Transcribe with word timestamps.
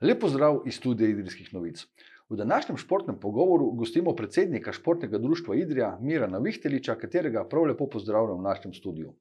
Lepo 0.00 0.28
zdrav 0.28 0.60
iz 0.66 0.76
studija 0.76 1.08
Idrijskih 1.08 1.54
novic. 1.54 1.86
V 2.28 2.36
današnjem 2.36 2.76
športnem 2.76 3.20
pogovoru 3.20 3.70
gostimo 3.70 4.16
predsednika 4.16 4.72
športnega 4.72 5.18
društva 5.18 5.56
Idrija, 5.56 5.98
Mirana 6.00 6.38
Vihteliča, 6.38 6.94
katerega 6.94 7.44
prav 7.48 7.64
lepo 7.64 7.88
pozdravljam 7.88 8.38
v 8.38 8.42
našem 8.42 8.74
studiu. 8.74 9.12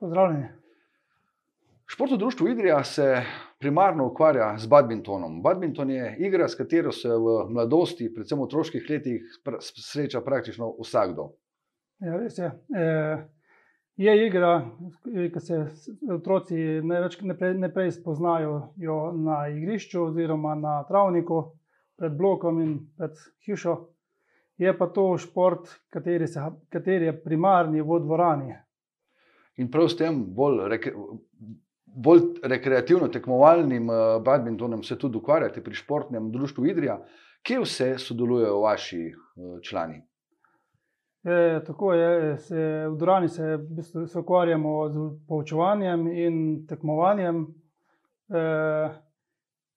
Pozdravljeni. 0.00 0.48
Športno 1.86 2.16
društvo 2.16 2.48
Idrija 2.48 2.84
se 2.84 3.22
primarno 3.58 4.06
ukvarja 4.06 4.58
z 4.58 4.66
badmintonom. 4.66 5.42
Badminton 5.42 5.90
je 5.90 6.16
igra, 6.18 6.48
s 6.48 6.54
katero 6.54 6.92
se 6.92 7.08
v 7.08 7.48
mladosti, 7.48 8.14
predvsem 8.14 8.38
v 8.38 8.42
otroških 8.42 8.90
letih, 8.90 9.22
sreča 9.60 10.20
praktično 10.20 10.74
vsakdo. 10.82 11.32
Ja, 11.98 12.16
res 12.16 12.38
je. 12.38 12.50
E, 12.76 12.84
je 13.98 14.26
igra, 14.26 14.52
ki 15.04 15.40
se 15.40 15.64
otroci 16.14 16.56
največ 16.86 17.20
najprej, 17.20 17.54
najprej 17.58 17.92
spoznajo 17.98 18.72
jo 18.76 18.98
na 19.12 19.48
igrišču 19.50 20.04
oziroma 20.04 20.54
na 20.54 20.82
travniku, 20.88 21.42
pred 21.98 22.14
blokom 22.14 22.60
in 22.62 22.76
pred 22.96 23.18
hišo. 23.46 23.74
Je 24.58 24.70
pa 24.78 24.86
to 24.94 25.10
šport, 25.18 25.68
kateri, 25.90 26.26
se, 26.26 26.42
kateri 26.70 27.10
je 27.10 27.16
primarni 27.22 27.82
v 27.82 27.98
dvorani. 28.02 28.54
In 29.58 29.70
prav 29.70 29.90
s 29.90 29.98
tem 29.98 30.18
bolj, 30.34 30.64
reke, 30.70 30.92
bolj 31.86 32.22
rekreativno 32.42 33.08
tekmovalnim 33.10 33.90
eh, 33.90 34.02
badmintonom 34.24 34.82
se 34.82 34.98
tudi 34.98 35.18
ukvarjate 35.18 35.62
pri 35.62 35.74
športnem 35.74 36.30
društvu 36.32 36.66
Idrija. 36.66 37.00
Kje 37.42 37.62
vse 37.64 37.88
sodelujejo 37.98 38.60
vaši 38.62 39.02
eh, 39.10 39.58
člani? 39.62 40.02
E, 41.28 41.64
tako 41.66 41.92
je, 41.92 42.36
se, 42.38 42.88
v 42.88 42.96
dvorani 42.96 43.28
se, 43.28 43.56
v 43.56 43.76
bistvu, 43.76 44.06
se 44.06 44.18
ukvarjamo 44.18 44.88
z 44.88 44.98
poučevanjem 45.28 46.06
in 46.08 46.66
tekmovanjem. 46.66 47.42
E, 48.32 48.44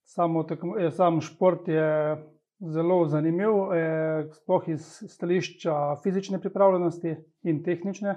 samo 0.03 0.43
tekmo, 0.43 0.77
e, 0.79 0.91
sam 0.91 1.19
šport 1.21 1.67
je 1.67 2.15
zelo 2.59 3.05
zanimiv, 3.05 3.49
e, 3.75 3.81
sploh 4.31 4.70
iz 4.70 4.85
stališča 5.11 5.95
fizične 6.03 6.39
pripravljenosti 6.39 7.15
in 7.43 7.63
tehnične. 7.63 8.15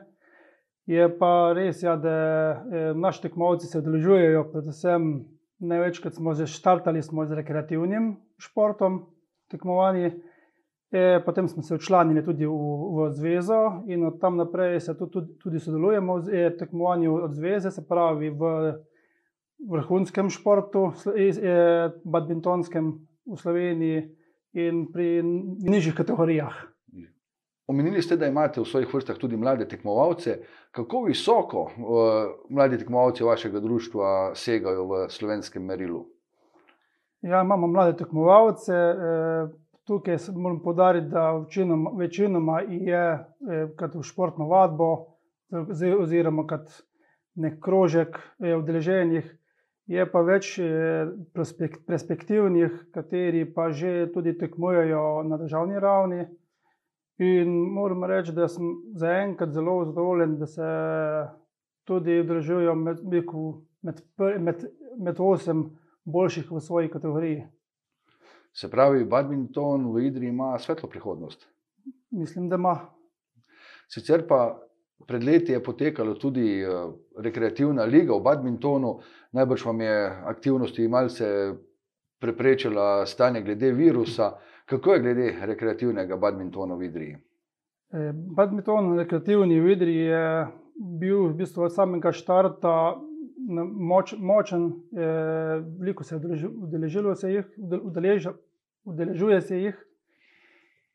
Je 0.86 1.08
pa 1.18 1.52
res, 1.56 1.82
ja, 1.82 1.96
da 1.96 2.10
e, 2.10 2.84
naši 2.94 3.26
tekmovalci 3.26 3.66
se 3.66 3.80
udeležujejo, 3.82 4.44
predvsem 4.52 5.08
največkrat 5.58 6.14
smo 6.14 6.34
že 6.34 6.46
štartali 6.46 7.02
smo 7.02 7.26
z 7.26 7.40
rekreativnim 7.40 8.14
športom, 8.38 9.06
tekmovanji. 9.50 10.12
E, 10.94 11.22
potem 11.24 11.48
smo 11.48 11.62
se 11.62 11.74
včlanili 11.74 12.22
tudi 12.22 12.46
v, 12.46 12.54
v 12.94 13.08
zvezo 13.10 13.82
in 13.90 14.04
od 14.06 14.20
tam 14.20 14.36
naprej 14.36 14.80
se 14.80 14.94
tudi, 14.94 15.10
tudi, 15.12 15.38
tudi 15.42 15.58
sodelujemo 15.58 16.20
v 16.22 16.28
e, 16.30 16.50
tekmovanju 16.56 17.14
od 17.24 17.34
zveze, 17.34 17.70
se 17.74 17.82
pravi 17.88 18.30
v 18.30 18.74
vrhunskem 19.70 20.30
športu, 20.30 20.92
iz- 21.18 21.40
e, 21.42 21.90
badmintonskem 22.04 22.92
v 23.26 23.38
Sloveniji 23.40 24.04
in 24.54 24.86
pri 24.92 25.18
nižjih 25.66 25.96
kategorijah. 25.98 26.54
Omenili 27.66 28.02
ste, 28.02 28.16
da 28.16 28.28
imate 28.30 28.60
v 28.60 28.68
svojih 28.68 28.94
vrstah 28.94 29.18
tudi 29.18 29.36
mlade 29.36 29.66
tekmovalce. 29.68 30.36
Kako 30.70 31.02
visoko 31.08 31.62
uh, 31.62 31.70
mladi 32.50 32.78
tekmovalci 32.78 33.24
vašega 33.24 33.60
društva 33.60 34.34
segajo 34.34 34.84
v 34.84 35.08
slovenskem 35.08 35.64
merilu? 35.64 36.04
Ja, 37.22 37.40
imamo 37.40 37.66
mlade 37.66 37.96
tekmovalce. 37.96 38.72
E, 38.74 39.63
tukaj 39.86 40.16
moram 40.36 40.62
podariti, 40.62 41.08
da 41.08 41.32
večinoma, 41.32 41.90
večinoma 41.98 42.60
je 42.60 43.04
kot 43.78 43.94
v 43.94 44.02
športno 44.02 44.48
vadbo, 44.48 44.90
oziroma 46.00 46.46
kot 46.46 46.70
nek 47.34 47.60
krožek 47.60 48.18
udeleženih, 48.38 49.26
je 49.86 50.06
pa 50.10 50.20
več 50.24 50.54
perspek- 51.34 51.82
perspektivnih, 51.86 52.72
kateri 52.94 53.44
pa 53.54 53.70
že 53.70 54.10
tudi 54.14 54.38
tekmujejo 54.38 55.22
na 55.28 55.36
državni 55.36 55.80
ravni. 55.80 56.24
In 57.18 57.50
moram 57.70 58.04
reči, 58.04 58.32
da 58.32 58.48
sem 58.48 58.72
zaenkrat 58.98 59.52
zelo 59.54 59.84
zadovoljen, 59.84 60.38
da 60.38 60.46
se 60.46 60.70
tudi 61.86 62.20
udeležujejo 62.20 62.74
med, 62.74 63.04
med, 63.82 64.00
med, 64.40 64.64
med 64.98 65.20
osem 65.20 65.68
boljših 66.04 66.50
v 66.50 66.60
svoji 66.60 66.90
kategoriji. 66.90 67.44
Se 68.54 68.70
pravi, 68.70 69.04
badminton 69.04 69.92
v 69.92 70.06
Idri 70.06 70.28
ima 70.28 70.58
svetlo 70.58 70.88
prihodnost. 70.88 71.48
Mislim, 72.10 72.48
da 72.48 72.56
ima. 72.56 72.76
Sicer 73.88 74.26
pa 74.28 74.60
pred 75.06 75.24
leti 75.24 75.52
je 75.52 75.62
potekala 75.62 76.14
tudi 76.14 76.62
uh, 76.62 76.94
rekreativna 77.18 77.84
liga 77.84 78.14
v 78.14 78.22
badmintonu, 78.22 78.98
najbrž 79.32 79.64
vam 79.66 79.80
je 79.80 79.96
aktivnosti 80.24 80.88
malce 80.88 81.26
preprečila 82.20 83.06
stanje 83.06 83.42
glede 83.42 83.72
virusa. 83.72 84.32
Kako 84.64 84.94
je 84.94 85.00
glede 85.00 85.34
rekreativnega 85.40 86.16
badmintona 86.16 86.74
v 86.74 86.84
Idriji? 86.84 87.16
E, 87.92 88.12
Badminton, 88.14 88.94
rekreativni 88.98 89.60
v 89.60 89.72
Idri 89.72 89.96
je 89.96 90.46
bil 91.00 91.26
v 91.28 91.34
bistvu 91.36 91.66
od 91.66 91.74
samega 91.74 92.12
štarta 92.12 92.70
na- 92.72 93.13
moč, 93.48 94.14
močen, 94.18 94.72
e, 94.92 95.06
veliko 95.78 96.04
se 96.04 96.14
je 96.14 96.20
udeleži- 96.20 96.52
udeležilo 96.62 97.14
se 97.14 97.32
jih, 97.32 97.46
udel- 97.58 97.82
udeleža, 97.84 98.32
udeležuje 98.84 99.40
se 99.40 99.58
jih. 99.58 99.86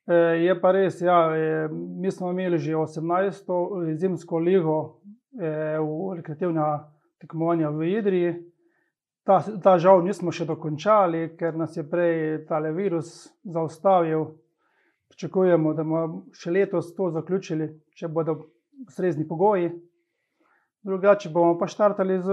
E, 0.07 0.13
Je 0.43 0.61
pa 0.61 0.71
res, 0.71 1.01
ja, 1.01 1.35
e, 1.37 1.67
mi 1.71 2.11
smo 2.11 2.31
imeli 2.31 2.57
že 2.57 2.75
18. 2.75 3.95
zimsko 3.95 4.39
ligo 4.39 4.99
e, 5.39 5.77
v 5.79 6.15
rekreativna 6.15 6.91
tekmovanja 7.19 7.69
v 7.69 7.83
Idriji. 7.99 8.33
Ta, 9.23 9.43
ta 9.63 9.77
žal 9.77 10.01
nismo 10.03 10.31
še 10.31 10.45
dokončali, 10.45 11.35
ker 11.37 11.53
nas 11.57 11.77
je 11.77 11.83
prej 11.83 12.45
tale 12.47 12.71
virus 12.71 13.29
zaustavil. 13.43 14.25
Pričakujemo, 15.09 15.73
da 15.73 15.83
bomo 15.83 16.23
še 16.33 16.51
letos 16.51 16.95
to 16.95 17.11
zaključili, 17.11 17.67
če 17.93 18.07
bodo 18.07 18.39
ustrezni 18.87 19.27
pogoji. 19.27 19.69
Drugače 20.83 21.29
bomo 21.29 21.57
pa 21.59 21.67
štartali 21.67 22.21
z 22.21 22.27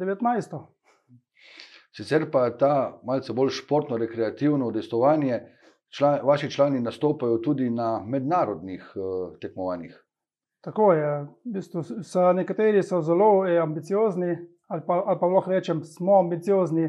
19. 0.00 0.58
Sicer 1.96 2.30
pa 2.30 2.50
ta 2.50 3.00
malce 3.04 3.32
bolj 3.32 3.54
športno-rekreativno 3.56 4.66
udejstovanje, 4.66 5.40
član, 5.88 6.18
vaši 6.22 6.50
člani 6.50 6.80
nastopajo 6.80 7.38
tudi 7.38 7.70
na 7.70 8.02
mednarodnih 8.06 8.92
uh, 8.96 9.38
tekmovanjih. 9.40 10.02
Tako 10.60 10.92
je, 10.92 11.10
v 11.22 11.54
bistvu 11.54 11.82
so 12.02 12.32
nekateri 12.32 12.82
so 12.82 13.00
zelo 13.00 13.46
eh, 13.46 13.58
ambiciozni, 13.62 14.36
ali 14.68 14.82
pa, 14.86 15.02
ali 15.06 15.18
pa 15.20 15.26
lahko 15.26 15.50
rečem, 15.50 15.84
smo 15.84 16.18
ambiciozni 16.18 16.88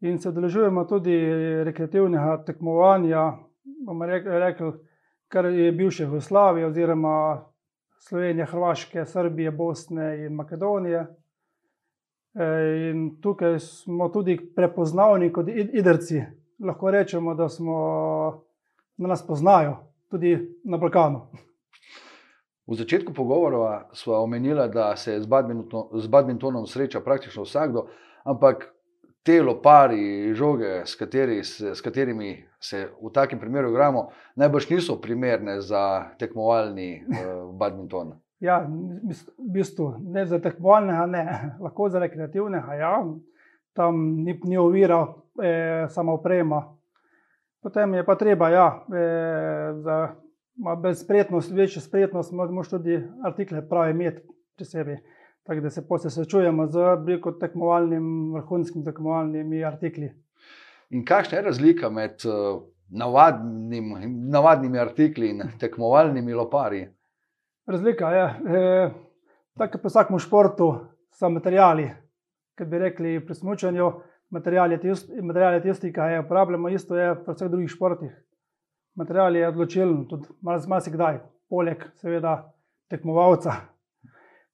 in 0.00 0.18
se 0.18 0.28
udeležujemo 0.28 0.84
tudi 0.84 1.16
rekreativnega 1.64 2.42
tekmovanja, 2.46 3.32
bomo 3.86 4.04
rek- 4.04 4.28
rekel, 4.38 4.72
kar 5.28 5.44
je 5.44 5.72
bivše 5.72 6.04
Jugoslavije, 6.04 6.66
oziroma 6.66 7.47
Slovenije, 7.98 8.46
Hrvaške, 8.46 9.04
Srbije, 9.04 9.50
Bosne 9.50 10.26
in 10.26 10.34
Makedonije. 10.34 11.06
E, 12.34 12.44
In 12.90 13.20
tukaj 13.20 13.58
smo 13.58 14.08
tudi 14.08 14.52
prepoznavni 14.56 15.32
kot 15.32 15.46
id- 15.46 15.70
idrci. 15.72 16.22
Lahko 16.58 16.90
rečemo, 16.90 17.34
da, 17.34 17.48
smo, 17.48 17.76
da 18.96 19.06
nas 19.06 19.26
poznajo 19.26 19.76
tudi 20.10 20.56
na 20.64 20.76
Balkanu. 20.76 21.26
V 22.66 22.74
začetku 22.74 23.12
pogovora 23.14 23.88
smo 23.92 24.14
omenili, 24.14 24.68
da 24.68 24.96
se 24.96 25.20
z, 25.20 25.26
badminton, 25.26 25.88
z 25.92 26.06
badmintonom 26.06 26.66
sreča 26.66 27.00
praktično 27.00 27.42
vsakdo, 27.42 27.86
ampak 28.24 28.74
te 29.22 29.42
lopari, 29.42 30.34
žoge, 30.34 30.82
s, 30.86 30.96
kateri 30.96 31.42
s 31.44 31.80
katerimi 31.84 32.36
se 32.60 32.88
v 33.02 33.10
takem 33.12 33.38
primeru 33.38 33.70
igramo, 33.70 34.08
najbrž 34.36 34.70
niso 34.70 35.00
primerne 35.00 35.60
za 35.60 36.10
tekmovalni 36.18 37.04
uh, 37.04 37.54
badminton. 37.58 38.14
Ja, 38.40 38.60
v 38.62 39.50
bistvu 39.52 39.96
ne 40.14 40.26
za 40.26 40.38
tekmovalnega, 40.38 41.06
ne, 41.06 41.24
lahko 41.64 41.88
za 41.90 41.98
rekreativnega. 41.98 42.74
Ja. 42.74 42.94
Tam 43.74 43.98
ni, 44.24 44.34
ni 44.44 44.58
ovira, 44.58 45.04
eh, 45.42 45.86
samo 45.88 46.16
oprema. 46.18 46.62
Potem 47.62 47.94
je 47.94 48.04
pa 48.06 48.14
treba, 48.18 48.48
ja, 48.50 48.66
eh, 48.94 49.74
za 49.82 49.98
malo 50.58 50.94
spretnost, 50.94 51.52
večjo 51.52 51.82
spretnost, 51.82 52.32
moraš 52.32 52.68
tudi 52.68 52.98
artikle 53.24 53.68
pravi 53.68 53.90
imeti 53.90 54.22
pri 54.56 54.64
sebi. 54.64 54.98
Tako 55.48 55.60
da 55.60 55.70
se 55.70 55.88
posebej 55.88 56.10
srečujemo 56.10 56.66
z 56.66 56.78
veliko 57.06 57.32
tekmovalnim, 57.32 58.32
vrhunskim 58.34 58.82
tekmovalnimi 58.84 59.62
artikli. 59.64 60.10
In 60.90 61.04
kakšna 61.08 61.38
je 61.38 61.44
razlika 61.44 61.88
med 61.90 62.20
uh, 62.28 62.58
navadnim, 62.90 63.94
navadnimi 64.28 64.78
artikli 64.78 65.30
in 65.30 65.40
tekmovalnimi 65.60 66.34
loparji? 66.34 66.88
Razlika 67.66 68.10
je, 68.10 68.24
eh, 68.24 68.90
tako 69.58 69.78
pri 69.78 69.88
vsakem 69.88 70.18
športu, 70.18 70.68
so 71.16 71.30
materijali. 71.30 71.88
Kot 72.58 72.68
bi 72.68 72.78
rekli 72.78 73.26
pri 73.26 73.34
smučanju, 73.34 73.90
material 74.30 74.72
je 74.72 74.80
tisti, 74.80 75.22
material 75.22 75.54
je 75.54 75.62
tisti, 75.62 75.92
ki 75.92 75.96
ga 75.96 76.20
uporabljamo, 76.26 76.68
isto 76.68 76.96
je 76.96 77.14
pri 77.24 77.34
vseh 77.34 77.48
drugih 77.48 77.70
športih. 77.70 78.12
Material 79.00 79.36
je 79.36 79.48
odločilen, 79.48 80.04
tudi 80.12 80.28
marsikdaj, 80.42 81.20
poleg 81.48 81.88
seveda 81.96 82.36
tekmovalca. 82.90 83.77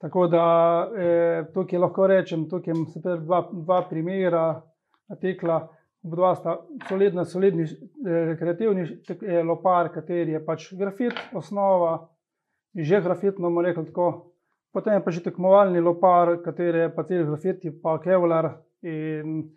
Tako 0.04 0.26
da 0.26 0.46
eh, 0.96 1.44
tukaj 1.54 1.78
lahko 1.80 2.06
rečem, 2.06 2.42
tukaj 2.48 2.74
so 2.92 3.00
dva, 3.16 3.38
dva 3.52 3.78
primera. 3.88 4.62
tekla. 5.20 5.68
Obdva 6.04 6.34
sta 6.36 6.58
solidna, 6.88 7.24
solidni, 7.24 7.64
rekreativni 8.04 8.84
lopar, 9.44 9.88
kateri 9.88 10.32
je 10.32 10.40
pač 10.44 10.66
grafit, 10.76 11.16
osnova, 11.32 12.10
že 12.76 13.00
grafitno, 13.00 13.48
bomo 13.48 13.62
rekli 13.62 13.86
tako. 13.86 14.34
Potem 14.72 14.98
je 14.98 15.04
pa 15.04 15.10
že 15.10 15.22
tekmovalni 15.24 15.80
lopar, 15.80 16.34
kateri 16.44 16.78
je 16.78 16.90
pa 16.94 17.06
cel 17.08 17.24
grafit, 17.24 17.64
pa 17.82 17.96
kevlar. 18.04 18.50
In 18.82 19.48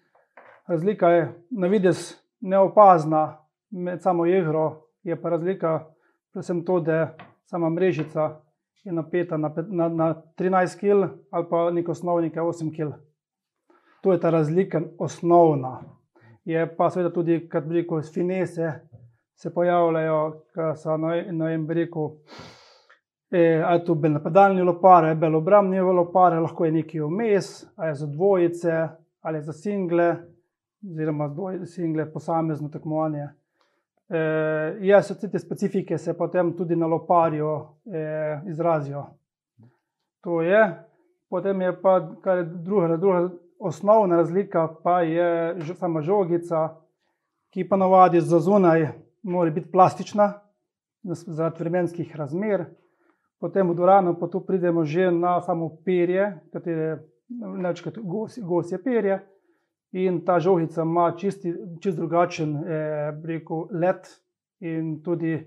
razlika 0.68 1.10
je 1.10 1.28
na 1.52 1.68
videz 1.68 2.16
neopazna 2.40 3.44
med 3.72 4.02
samo 4.02 4.26
igro, 4.26 4.88
je 5.04 5.22
pa 5.22 5.30
razlika 5.30 5.84
predvsem 6.32 6.64
to, 6.66 6.80
da 6.80 7.18
sama 7.44 7.70
mrežica 7.70 8.47
je 8.88 8.94
napeta 8.94 9.38
na, 9.38 9.54
na, 9.68 9.90
na 9.90 10.16
13 10.40 10.80
kg 10.80 11.12
ali 11.32 11.46
pa 11.50 11.72
nek 11.72 11.90
osnovnik 11.90 12.36
8 12.36 12.72
kg. 12.76 12.96
To 14.02 14.12
je 14.12 14.20
ta 14.20 14.30
razlika 14.30 14.82
osnovna. 15.00 15.82
Je 16.46 16.76
pa 16.78 16.90
seveda 16.90 17.14
tudi, 17.14 17.50
kad 17.50 17.68
bi 17.68 17.82
rekel, 17.82 18.02
finese 18.02 18.72
se 19.36 19.54
pojavljajo, 19.54 20.20
ki 20.54 20.70
so 20.80 20.98
na 20.98 21.16
enem 21.18 21.66
breku. 21.68 22.06
E, 23.32 23.62
ali 23.66 23.84
to 23.86 23.96
bel 23.96 24.14
napadalni 24.16 24.64
lopar, 24.64 25.06
ali 25.06 25.20
bel 25.20 25.36
obrambni 25.36 25.82
lopar, 25.82 26.38
lahko 26.40 26.66
je 26.66 26.72
nekaj 26.72 27.02
vmes, 27.02 27.50
ali 27.76 27.96
za 27.96 28.08
dvojice, 28.08 28.88
ali 29.22 29.42
za 29.42 29.54
single, 29.54 30.16
oziroma 30.92 31.28
dvoje, 31.28 31.66
single, 31.66 32.08
posamezno 32.14 32.70
tekmovanje. 32.70 33.28
E, 34.10 34.20
ja, 34.88 35.02
so 35.04 35.16
te 35.16 35.40
specifike 35.40 35.98
se 35.98 36.14
potem 36.18 36.54
tudi 36.58 36.76
na 36.76 36.88
loparju 36.88 37.48
e, 37.86 38.42
izrazijo. 38.50 39.06
To 40.24 40.42
je, 40.42 40.62
potem 41.30 41.62
je 41.62 41.82
pa 41.82 42.00
kar 42.24 42.38
je 42.38 42.44
druga, 42.44 42.98
druga 42.98 43.30
osnovna 43.60 44.16
razlika 44.16 44.68
pa 44.84 45.02
je 45.02 45.60
sama 45.76 46.02
žogica, 46.02 46.70
ki 47.54 47.68
pa 47.70 47.78
navadi 47.78 48.22
za 48.22 48.40
zunaj 48.40 48.88
mora 49.24 49.52
biti 49.52 49.72
plastična, 49.72 50.34
zaradi 51.04 51.60
vremenskih 51.60 52.16
razmer. 52.16 52.66
Potem 53.40 53.70
v 53.70 53.76
dvorano 53.76 54.16
pa 54.20 54.28
tu 54.28 54.46
pridemo 54.46 54.86
že 54.86 55.12
na 55.12 55.42
samo 55.42 55.70
perje, 55.86 56.40
katere 56.54 57.04
nečkrat 57.58 57.98
gosje 58.42 58.84
perje. 58.84 59.20
In 59.98 60.22
ta 60.26 60.38
žogica 60.40 60.84
ima 60.86 61.12
čisti, 61.18 61.54
čist 61.82 61.98
drugačen 61.98 62.56
eh, 62.58 63.12
rekel, 63.26 63.68
let 63.72 64.10
in 64.62 64.98
tudi 65.04 65.38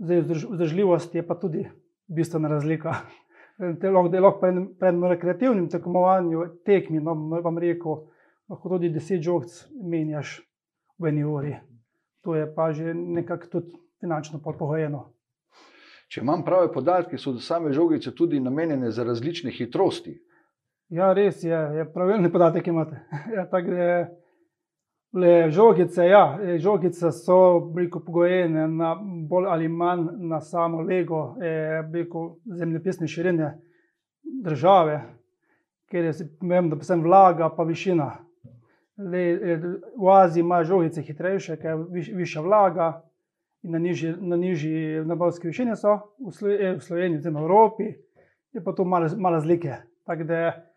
vzdržljivost 0.00 1.14
je 1.14 1.26
pa 1.26 1.36
tudi 1.38 1.66
bistvena 2.08 2.48
razlika 2.48 2.94
da 3.80 3.90
lahko 4.20 4.40
pred 4.78 5.02
rekreativnim 5.10 5.68
tekmovanjem, 5.68 6.56
tekmi, 6.64 7.00
no, 7.00 7.14
vam 7.44 7.58
rekel, 7.58 8.06
lahko 8.48 8.76
tudi 8.76 8.90
10 8.94 9.22
žogc 9.22 9.56
menjaš 9.84 10.40
v 10.98 11.12
eni 11.12 11.24
uri. 11.24 11.54
To 12.24 12.34
je 12.34 12.48
pa 12.54 12.72
že 12.72 12.94
nekako 12.94 13.46
tudi 13.46 13.72
finančno 14.00 14.40
pogojeno. 14.42 15.12
Če 16.10 16.20
imam 16.24 16.42
prave 16.44 16.72
podatke, 16.72 17.18
so 17.18 17.36
same 17.38 17.72
žogice 17.72 18.10
tudi 18.16 18.40
namenjene 18.40 18.90
za 18.90 19.04
različne 19.04 19.52
hitrosti. 19.54 20.16
Ja, 20.90 21.12
res 21.14 21.42
je, 21.42 21.54
je 21.54 21.84
pravilni 21.94 22.32
podatek 22.32 22.66
imate. 22.66 23.04
Ja, 23.36 23.46
tako 23.50 23.70
da. 23.70 24.08
Le 25.12 25.50
žogice, 25.50 26.04
ja, 26.06 26.38
e, 26.42 26.58
žogice 26.58 27.10
so 27.10 27.60
bliko, 27.74 27.98
pogojene 28.00 28.68
na 28.68 28.92
bolj 29.28 29.48
ali 29.50 29.68
manj 29.68 30.04
na 30.18 30.38
samo 30.40 30.80
lego 30.80 31.34
eh, 31.42 31.82
zemljepisne 32.58 33.08
širine 33.08 33.58
države, 34.44 35.00
ker 35.90 36.04
je 36.04 36.12
pomembno, 36.40 36.76
da 36.76 36.84
se 36.84 36.96
vlaga, 36.96 37.50
pa 37.56 37.66
višina. 37.66 38.06
Le, 38.98 39.18
e, 39.18 39.58
v 39.98 40.14
Aziji 40.14 40.46
ima 40.46 40.62
žogice 40.64 41.02
hitrejše, 41.02 41.56
ker 41.56 41.70
je 41.70 41.84
viš, 41.90 42.12
višja 42.14 42.42
vlaga 42.42 43.02
in 43.62 43.72
na 43.72 43.78
nižji, 43.78 44.14
na 44.20 44.36
nižji 44.36 45.04
nabalski 45.04 45.50
višini 45.50 45.76
so, 45.76 45.98
v, 46.22 46.32
Sloveniji, 46.32 46.74
v 46.76 46.82
Sloveniji, 46.86 47.20
v 47.24 47.36
Evropi, 47.36 47.92
je 48.52 48.64
pa 48.64 48.72
to 48.72 48.84
malo 48.84 49.10
razlike. 49.30 49.74
Tako 50.06 50.24
da 50.24 50.69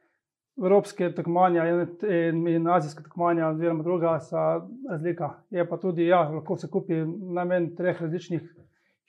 evropske 0.57 1.09
tekmovanja 1.15 1.65
in, 1.69 2.47
in 2.47 2.67
azijske 2.69 3.03
tekmovanja, 3.03 3.49
oziroma 3.49 3.83
druga, 3.83 4.19
sta 4.19 4.67
razlika. 4.89 5.33
Je 5.49 5.65
pa 5.69 5.77
tudi, 5.77 6.07
ja, 6.07 6.21
lahko 6.29 6.57
se 6.57 6.69
kupi 6.71 7.03
na 7.33 7.45
meni 7.45 7.75
treh 7.75 8.01
različnih 8.01 8.43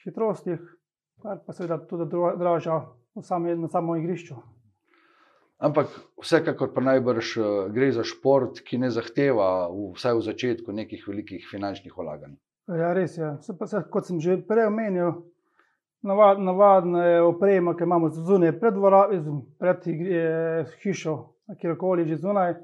hitrostih, 0.05 0.61
kar 1.23 1.41
pa 1.47 1.53
seveda 1.53 1.79
tudi 1.87 2.09
dražja 2.39 2.81
na 3.15 3.23
samem 3.23 4.01
igrišču. 4.01 4.41
Ampak 5.65 5.93
vsekakor 6.21 6.73
pa 6.75 6.83
najbrž 6.83 7.37
eh, 7.37 7.45
gre 7.73 7.93
za 7.93 8.05
šport, 8.05 8.59
ki 8.67 8.81
ne 8.83 8.91
zahteva, 8.91 9.69
vsaj 9.95 10.17
v 10.19 10.25
začetku, 10.27 10.73
nekih 10.73 11.05
velikih 11.09 11.47
finančnih 11.51 11.95
vlaganj. 11.97 12.35
Ja, 12.69 12.93
res 12.97 13.17
je. 13.19 13.31
Se 13.45 13.55
pa, 13.57 13.69
se, 13.69 13.85
kot 13.93 14.09
sem 14.09 14.21
že 14.21 14.39
prej 14.49 14.67
omenil, 14.69 15.23
navadna 16.03 17.05
je 17.07 17.23
oprema, 17.23 17.77
ki 17.77 17.85
imamo 17.85 18.11
zunaj 18.11 18.57
pred, 18.61 18.81
pred 19.61 19.87
eh, 19.89 20.75
hišo, 20.83 21.34
kjerkoli 21.61 22.09
že 22.09 22.17
zunaj, 22.17 22.55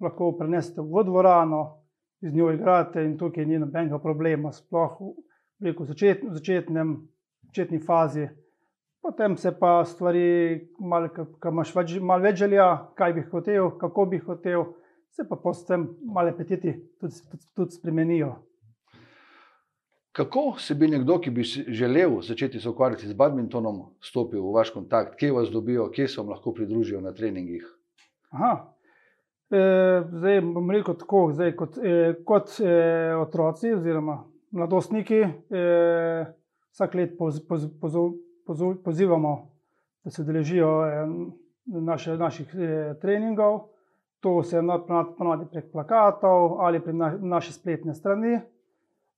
lahko 0.00 0.32
prenesete 0.38 0.80
v 0.80 1.04
dvorano, 1.04 1.82
z 2.22 2.32
njo 2.34 2.52
igrate 2.52 3.04
in 3.04 3.16
tukaj 3.18 3.46
ni 3.46 3.58
nobenega 3.58 3.98
problema, 3.98 4.52
sploh 4.52 4.98
v 5.60 5.74
začet, 5.86 6.22
začetnem, 6.30 6.96
začetni 7.46 7.78
fazi. 7.78 8.28
Potem 9.02 9.36
se 9.36 9.50
pa 9.58 9.84
stvari, 9.84 10.70
ki 10.78 11.48
imaš 11.48 11.74
malo 12.00 12.22
več 12.22 12.38
želja, 12.38 12.88
kaj 12.94 13.12
bi 13.12 13.24
hotel, 13.30 13.70
kako 13.78 14.06
bi 14.06 14.18
hotel, 14.18 14.64
se 15.10 15.26
pa 15.28 15.36
postem 15.36 15.88
malo 16.06 16.30
apetiti 16.30 16.72
tudi, 17.00 17.14
tudi, 17.30 17.44
tudi 17.54 17.74
spremenijo. 17.74 18.36
Kako 20.12 20.58
se 20.58 20.74
bi 20.74 20.88
nekdo, 20.88 21.18
ki 21.18 21.30
bi 21.30 21.42
želel 21.42 22.20
začeti 22.22 22.60
se 22.60 22.68
ukvarjati 22.68 23.08
z 23.08 23.14
badmintonom, 23.16 23.82
stopil 24.00 24.42
v 24.44 24.54
vaš 24.54 24.70
kontakt, 24.70 25.16
kje 25.18 25.32
vas 25.32 25.50
dobijo, 25.50 25.90
kje 25.90 26.08
se 26.08 26.20
vam 26.20 26.30
lahko 26.30 26.52
pridružijo 26.52 27.00
na 27.00 27.12
treningih? 27.12 27.64
Aha. 28.32 28.52
E, 29.52 29.62
zdaj 30.10 30.40
bom 30.40 30.70
rekel 30.70 30.96
tako, 30.96 31.26
zdaj, 31.32 31.52
kot, 31.56 31.78
e, 31.78 32.14
kot 32.24 32.54
e, 32.64 32.76
otroci 33.20 33.74
oziroma 33.76 34.22
mladostniki, 34.56 35.20
e, 35.20 35.64
vsak 36.72 36.94
let 36.94 37.18
poz, 37.18 37.42
poz, 37.48 37.66
poz, 37.80 37.98
poz, 38.46 38.62
pozivamo, 38.84 39.34
da 40.04 40.10
se 40.10 40.24
deležijo 40.24 40.70
e, 40.86 41.04
naše, 41.66 42.16
naših 42.16 42.54
e, 42.54 42.94
treningov. 43.00 43.68
To 44.22 44.42
se 44.46 44.60
ponavadi 45.18 45.48
prek 45.50 45.72
plakatov 45.72 46.60
ali 46.62 46.80
prek 46.80 46.94
na, 46.94 47.16
naše 47.20 47.52
spletne 47.52 47.94
strani 47.94 48.38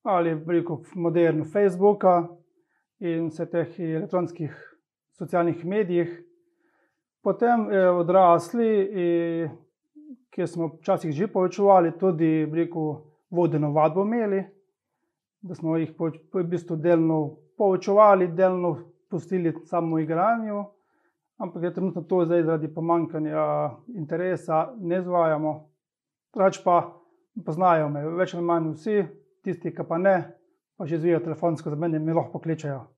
ali 0.04 0.44
preko 0.44 0.82
modernu 0.94 1.44
Facebooka 1.44 2.28
in 3.00 3.28
vseh 3.28 3.48
teh 3.48 3.78
elektronskih 3.80 4.52
socialnih 5.16 5.64
medijih. 5.64 6.10
Potem 7.24 7.68
eh, 7.72 7.88
odrasli, 7.88 8.70
ki 10.34 10.46
smo 10.46 10.74
včasih 10.76 11.14
že 11.14 11.30
povečevali, 11.32 11.94
tudi 11.98 12.44
rekel, 12.44 13.00
vodeno 13.30 13.72
vadbo 13.72 14.02
imeli, 14.04 14.44
da 15.40 15.54
smo 15.54 15.76
jih 15.76 15.92
v 16.32 16.44
bistvu 16.44 16.76
delno 16.76 17.36
povečevali, 17.58 18.28
delno 18.28 18.76
pustili 19.10 19.54
samo 19.64 19.98
igranju, 19.98 20.64
ampak 21.38 21.62
je 21.62 21.74
trenutno 21.74 22.02
to 22.02 22.24
zdaj 22.24 22.42
zaradi 22.42 22.74
pomankanja 22.74 23.70
interesa, 23.94 24.74
ne 24.80 25.02
zvajamo. 25.02 25.70
Rač 26.36 26.62
pa 26.64 26.80
poznajo 27.46 27.88
me, 27.88 28.02
več 28.18 28.34
ali 28.34 28.44
manj 28.44 28.72
vsi, 28.74 29.04
tisti, 29.44 29.74
ki 29.74 29.86
pa 29.88 29.98
ne, 29.98 30.16
pa 30.76 30.86
že 30.86 30.98
zvijo 30.98 31.20
telefonsko 31.22 31.70
za 31.70 31.76
mene, 31.76 31.98
mi 31.98 32.12
lahko 32.12 32.38
pokličajo. 32.38 32.93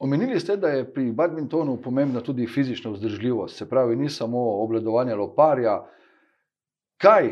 Omenili 0.00 0.40
ste, 0.40 0.56
da 0.56 0.68
je 0.68 0.92
pri 0.92 1.12
badmintonu 1.12 1.76
pomembna 1.76 2.20
tudi 2.20 2.46
fizična 2.46 2.90
vzdržljivost, 2.90 3.56
se 3.56 3.68
pravi, 3.68 3.96
ni 3.96 4.08
samo 4.08 4.38
obledovanje 4.62 5.14
loparja. 5.14 5.86
Kaj 6.96 7.28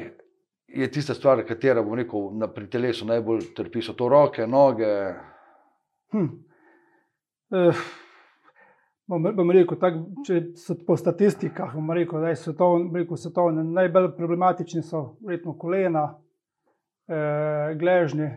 je 0.69 0.91
tista 0.93 1.15
stvar, 1.15 1.47
katera 1.49 1.83
bom 1.83 1.95
rekel, 1.95 2.29
na 2.37 2.49
pri 2.53 2.69
telesu 2.71 3.07
najbolj 3.07 3.55
trpi, 3.57 3.83
so 3.83 3.93
to 3.97 4.09
roke, 4.09 4.47
noge? 4.47 4.91
Hm. 6.13 6.27
Eh, 7.57 7.81
bom, 9.07 9.31
bom 9.37 9.51
rekel, 9.51 9.81
tak, 9.81 9.97
če 10.27 10.43
so 10.61 10.77
po 10.87 10.97
statistikah, 10.97 11.73
bom 11.73 11.89
rekel, 11.97 12.21
da 12.21 12.35
so 12.37 12.53
to 12.53 12.75
najbolj 13.63 14.11
problematični, 14.17 14.83
so 14.85 15.17
verjetno 15.25 15.57
kolena, 15.57 16.05
eh, 17.09 17.73
gležnje, 17.81 18.29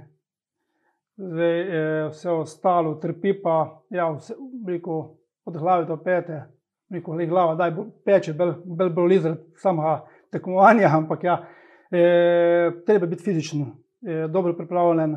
Zdaj, 1.22 1.62
eh, 1.62 2.08
vse 2.10 2.32
ostalo 2.32 2.96
trpi, 2.96 3.34
pa 3.44 3.84
ja, 3.90 4.10
vse, 4.12 4.34
rekel, 4.68 5.04
od 5.46 5.58
glave 5.58 5.86
do 5.86 5.98
pete, 6.04 6.44
rekel, 6.90 7.16
le 7.16 7.28
glava, 7.28 7.56
da 7.56 7.70
peče, 8.06 8.34
bel 8.34 8.90
boli 8.90 9.20
zaradi 9.20 9.42
samega 9.62 10.00
tekmovanja, 10.32 10.90
ampak 11.00 11.24
ja, 11.24 11.38
e, 11.92 12.72
treba 12.86 13.06
biti 13.06 13.24
fizičen, 13.24 13.68
e, 14.01 14.28
dobro 14.28 14.56
pripravljen. 14.58 15.16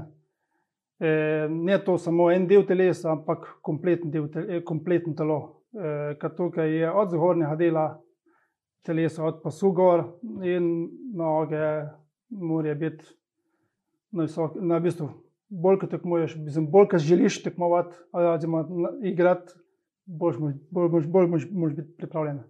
E, 1.00 1.10
ne 1.50 1.78
to 1.84 1.98
samo 1.98 2.30
en 2.30 2.46
del 2.46 2.66
telesa, 2.66 3.12
ampak 3.12 3.48
kompleten, 3.62 4.10
del, 4.10 4.28
kompleten 4.64 5.16
telo, 5.16 5.40
e, 5.72 6.14
ker 6.20 6.36
tukaj 6.36 6.78
je 6.78 6.92
od 6.92 7.10
zgornjega 7.16 7.56
dela, 7.56 7.88
telesa 8.84 9.24
od 9.24 9.40
pasu 9.42 9.72
gor 9.72 10.04
in 10.44 10.88
noge 11.16 11.64
morajo 12.28 12.74
biti 12.74 13.04
na 14.12 14.28
visok, 14.28 14.60
na 14.60 14.80
bistvu. 14.80 15.23
Bolj 15.54 15.78
kot 15.84 15.92
tekmuješ, 15.94 16.34
mislim, 16.42 16.66
bolj 16.70 16.88
kot 16.90 17.04
želiš 17.04 17.42
tekmovati, 17.44 17.94
oziroma 18.12 18.64
igrati, 19.06 19.54
bolj 20.06 20.40
moš, 20.40 20.54
bolj, 20.70 20.88
moš, 20.90 21.06
bolj 21.06 21.28
moš, 21.30 21.46
moš 21.52 21.76
biti 21.76 21.96
pripravljen. 21.98 22.40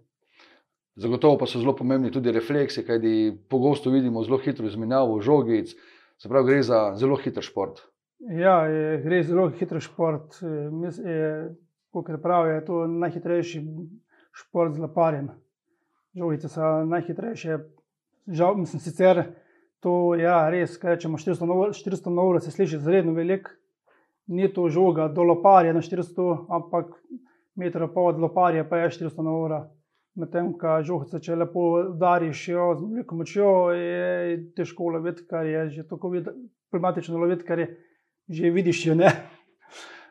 Zagotovo 0.95 1.37
pa 1.37 1.45
so 1.45 1.59
zelo 1.59 1.75
pomembni 1.75 2.11
tudi 2.11 2.31
refleksi, 2.31 2.85
kajti 2.87 3.35
pogosto 3.49 3.91
vidimo 3.91 4.23
zelo 4.23 4.39
hitro 4.41 4.65
izmenjavo 4.65 5.19
žogic, 5.21 5.75
se 6.17 6.29
pravi, 6.29 6.47
gre 6.47 6.63
za 6.63 6.79
zelo 6.95 7.17
hiter 7.19 7.43
šport. 7.43 7.83
Ja, 8.19 8.61
je, 8.71 9.01
gre 9.03 9.23
zelo 9.23 9.49
hiter 9.49 9.81
šport. 9.83 10.39
Kot 11.91 12.11
pravijo, 12.23 12.55
je 12.55 12.65
to 12.65 12.87
najhitrejši 12.87 13.61
šport 14.35 14.75
z 14.75 14.83
laparjem. 14.83 15.29
Žogice 16.15 16.49
so 16.49 16.71
najhitrejše. 16.87 17.59
Žal, 18.27 18.55
mislim, 18.57 18.79
sicer 18.79 19.23
to 19.85 20.15
je 20.17 20.23
ja, 20.25 20.39
res, 20.49 20.79
kaj 20.81 20.95
rečemo, 20.95 21.19
400 21.21 22.09
na 22.09 22.23
uro 22.23 22.39
se 22.41 22.51
sliši 22.51 22.79
izredno 22.79 23.13
velik. 23.13 23.51
Ni 24.27 24.47
to 24.53 24.63
žoga 24.73 25.05
do 25.13 25.21
loparja 25.21 25.75
na 25.77 25.83
400, 25.85 26.25
ampak 26.49 26.95
meter 27.55 27.85
pa 27.93 28.01
od 28.01 28.17
loparja 28.19 28.63
pa 28.65 28.79
je 28.81 28.89
400 28.95 29.25
na 29.27 29.35
uro. 29.37 29.59
Medtem, 30.17 30.55
ko 30.57 30.79
žogice, 30.87 31.19
če 31.21 31.37
lepo 31.37 31.67
udariš 31.91 32.47
jo 32.49 32.65
z 32.79 32.87
veliko 32.95 33.19
močjo, 33.19 33.51
je 33.77 34.39
težko 34.57 34.89
loviti, 34.95 35.27
kar 35.29 35.45
je 35.45 35.67
že 35.75 35.85
tako 35.85 36.09
problematično 36.71 37.21
loviti, 37.21 37.45
kar 37.45 37.61
je 37.61 37.69
že 38.29 38.49
vidiš 38.49 38.85
jo 38.87 38.95
ne. 38.97 39.11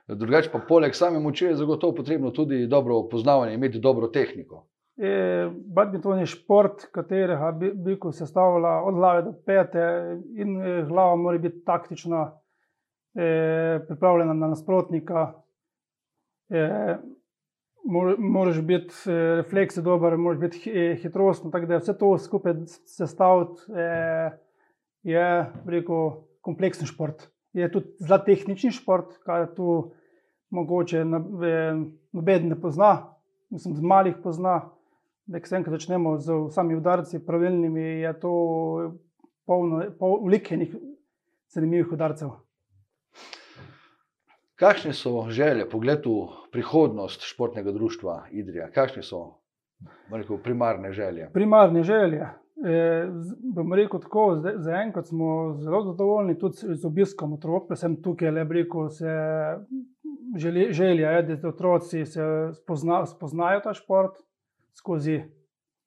Drugače 0.07 0.53
pa 0.53 0.61
poleg 0.69 0.95
same 0.95 1.19
moči 1.19 1.49
je 1.49 1.57
zagotovo 1.57 1.97
potrebno 1.99 2.31
tudi 2.31 2.67
dobro 2.71 3.09
poznavanje, 3.11 3.55
imeti 3.55 3.83
dobro 3.83 4.07
tehniko. 4.07 4.69
E, 4.97 5.51
badminton 5.75 6.21
je 6.23 6.27
šport, 6.27 6.87
katerega 6.95 7.51
bi, 7.59 7.73
bi 7.75 7.99
se 8.13 8.27
stavila 8.27 8.83
od 8.87 8.95
glave 8.95 9.23
do 9.23 9.33
pete, 9.47 9.87
in 10.39 10.63
e, 10.63 10.85
glava 10.89 11.17
mora 11.17 11.39
biti 11.39 11.65
taktična, 11.65 12.41
e, 13.15 13.81
pripravljena 13.89 14.35
na 14.35 14.49
nasprotnika. 14.49 15.33
E, 16.51 16.97
Moraš 18.19 18.63
biti 18.65 18.95
e, 19.11 19.15
refleks 19.37 19.77
dober, 19.77 20.17
moraš 20.17 20.39
biti 20.41 20.71
e, 20.71 20.95
hitrosten. 21.03 21.51
Tako 21.51 21.67
da 21.67 21.77
vse 21.77 21.99
to 21.99 22.15
skupaj 22.19 22.55
sestaviti 22.87 23.61
je, 25.03 25.27
rekel, 25.67 26.11
kompleksen 26.41 26.87
šport. 26.87 27.27
Je 27.53 27.69
tudi 27.73 27.93
zelo 28.01 28.19
tehnični 28.25 28.71
šport, 28.71 29.19
kar 29.27 29.51
tu 29.55 29.93
mogoče 30.51 31.05
noben 31.05 32.49
ne 32.49 32.57
pozna, 32.61 33.15
mislim, 33.51 33.77
z 33.77 33.83
malih 33.83 34.17
pozna 34.23 34.71
enkrat 35.53 35.81
začnemo 35.81 36.19
z 36.19 36.33
vsemi 36.49 36.77
udarci, 36.77 37.27
pravilnimi, 37.27 37.83
je 38.01 38.13
to 38.21 38.33
polno, 39.47 39.83
polno 39.99 40.41
enih 40.51 40.77
zanimivih 41.55 41.93
udarcev. 41.93 42.31
Kakšne 44.55 44.93
so 44.95 45.27
želje, 45.35 45.67
pogled 45.71 46.07
v 46.07 46.29
prihodnost 46.53 47.25
športnega 47.27 47.73
društva 47.73 48.27
Idrija? 48.31 48.71
Kakšne 48.71 49.03
so 49.03 49.41
rekel, 50.13 50.39
primarne 50.39 50.93
želje? 50.93 51.31
Primarne 51.33 51.83
želje. 51.83 52.29
E, 52.65 53.09
bom 53.55 53.73
rekel 53.75 54.01
tako, 54.01 54.43
zaenkrat 54.57 55.07
smo 55.07 55.57
zelo 55.59 55.83
zadovoljni 55.83 56.39
tudi 56.39 56.77
z 56.77 56.85
obiskom 56.87 57.33
otrok, 57.33 57.67
predvsem 57.69 57.97
tukaj, 58.03 58.31
le 58.31 58.45
rekel, 58.45 58.89
se 58.89 59.11
želja 60.71 61.11
je, 61.11 61.23
da 61.23 61.49
otroci 61.49 62.07
se 62.07 62.23
spozna, 62.55 63.07
spoznajo 63.07 63.61
ta 63.61 63.75
šport, 63.75 64.23
skozi 64.75 65.21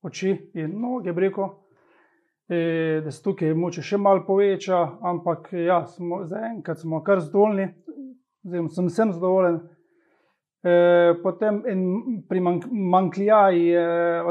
oči 0.01 0.33
in 0.53 0.75
noge, 0.79 1.13
breko, 1.13 1.47
e, 2.49 3.01
da 3.03 3.11
se 3.11 3.23
tukaj 3.23 3.53
moče 3.53 3.83
še 3.83 3.99
malo 3.99 4.23
poveča, 4.27 4.79
ampak 5.01 5.49
ja, 5.53 5.81
smo, 5.87 6.23
zaenkrat 6.29 6.79
smo 6.83 7.01
kar 7.03 7.21
zadovoljni, 7.23 7.71
zdaj 8.47 8.69
sem 8.75 8.91
vsem 8.91 9.13
zadovoljen. 9.15 9.59
E, 10.63 10.73
potem 11.23 11.61
en 11.69 11.83
primankljaj 12.29 13.61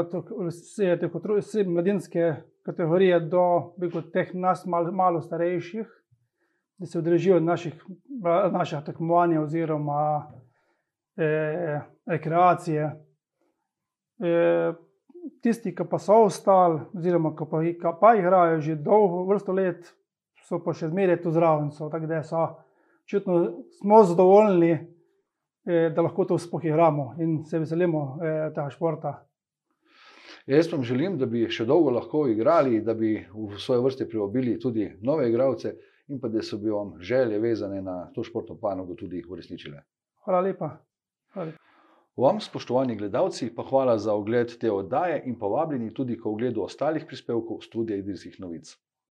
od 0.01 0.17
vse 0.49 0.97
te 0.99 1.09
mladinske 1.65 2.33
kategorije 2.67 3.19
do 3.19 3.73
beko, 3.77 4.01
teh 4.01 4.33
nas 4.35 4.65
malo, 4.65 4.91
malo 4.91 5.21
starejših, 5.21 5.87
da 6.77 6.85
se 6.85 6.99
odrežijo 6.99 7.39
naših, 7.39 7.85
naših 8.51 8.79
tekmovanja 8.85 9.41
oziroma 9.41 10.27
eh, 11.17 11.81
rekreacije. 12.05 12.91
E, 14.19 14.73
tisti, 15.43 15.73
ki 15.75 15.85
pa 15.89 15.99
so 16.01 16.23
ostali, 16.25 16.81
oziroma 16.97 17.33
ki 17.37 17.47
pa, 17.51 17.61
ki 17.61 17.93
pa 18.01 18.13
igrajo 18.17 18.61
že 18.61 18.75
dolgo, 18.75 19.25
vrsto 19.29 19.53
let, 19.53 19.93
so 20.47 20.61
pa 20.63 20.73
še 20.73 20.89
zmeraj 20.91 21.21
tu 21.23 21.33
zraven. 21.35 21.69
Tako 21.75 22.09
da 22.09 22.23
so, 22.25 22.47
čutno, 23.09 23.39
smo 23.79 24.03
zadovoljni, 24.07 24.71
e, 25.67 25.89
da 25.93 26.05
lahko 26.05 26.25
to 26.25 26.37
sploh 26.39 26.65
igramo 26.65 27.13
in 27.19 27.43
se 27.45 27.59
veselimo 27.59 28.03
e, 28.21 28.35
tega 28.55 28.69
športa. 28.73 29.17
Jaz 30.47 30.71
vam 30.71 30.83
želim, 30.87 31.17
da 31.19 31.27
bi 31.27 31.43
še 31.51 31.65
dolgo 31.67 31.91
lahko 31.91 32.23
igrali, 32.31 32.79
da 32.81 32.93
bi 32.95 33.17
v 33.19 33.59
svoje 33.59 33.83
vrste 33.83 34.07
privabili 34.07 34.55
tudi 34.59 34.87
nove 35.03 35.27
igralce 35.27 35.75
in 36.07 36.21
pa 36.23 36.31
da 36.31 36.39
so 36.41 36.57
bi 36.57 36.71
vam 36.71 36.95
želje 37.03 37.39
vezane 37.43 37.81
na 37.83 38.05
to 38.15 38.23
športno 38.23 38.55
panogo 38.55 38.95
tudi 38.95 39.23
uresničile. 39.27 39.83
Hvala 40.23 40.41
lepa. 40.47 40.77
Hvala 41.33 41.51
lepa. 41.51 41.66
Vam, 42.17 42.39
spoštovani 42.41 42.95
gledalci, 42.97 43.51
pa 43.55 43.63
hvala 43.63 43.97
za 44.01 44.13
ogled 44.13 44.55
te 44.57 44.71
oddaje 44.71 45.21
in 45.25 45.35
povabljeni 45.39 45.93
tudi 45.93 46.17
k 46.17 46.25
ogledu 46.25 46.63
ostalih 46.65 47.05
prispevkov 47.05 47.61
Studia 47.61 47.97
Idrijskih 47.97 48.39
novic. 48.39 48.71